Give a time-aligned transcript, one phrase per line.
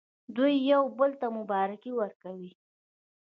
[0.35, 2.51] دوی یو بل ته مبارکي ورکوي.